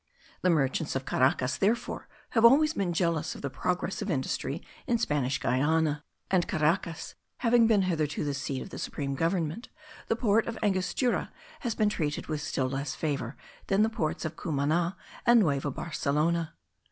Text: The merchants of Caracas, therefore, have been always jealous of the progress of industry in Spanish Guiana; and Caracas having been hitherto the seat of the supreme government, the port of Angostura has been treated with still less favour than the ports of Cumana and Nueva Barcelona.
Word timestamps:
The 0.41 0.49
merchants 0.49 0.95
of 0.95 1.05
Caracas, 1.05 1.57
therefore, 1.57 2.07
have 2.31 2.41
been 2.41 2.51
always 2.51 2.73
jealous 2.73 3.35
of 3.35 3.43
the 3.43 3.51
progress 3.51 4.01
of 4.01 4.09
industry 4.09 4.63
in 4.87 4.97
Spanish 4.97 5.39
Guiana; 5.39 6.03
and 6.31 6.47
Caracas 6.47 7.13
having 7.37 7.67
been 7.67 7.83
hitherto 7.83 8.23
the 8.23 8.33
seat 8.33 8.63
of 8.63 8.71
the 8.71 8.79
supreme 8.79 9.13
government, 9.13 9.69
the 10.07 10.15
port 10.15 10.47
of 10.47 10.57
Angostura 10.63 11.31
has 11.59 11.75
been 11.75 11.89
treated 11.89 12.25
with 12.25 12.41
still 12.41 12.67
less 12.67 12.95
favour 12.95 13.37
than 13.67 13.83
the 13.83 13.89
ports 13.89 14.25
of 14.25 14.35
Cumana 14.35 14.97
and 15.27 15.39
Nueva 15.39 15.69
Barcelona. 15.69 16.55